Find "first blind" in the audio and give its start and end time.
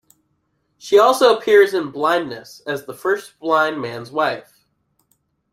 2.95-3.79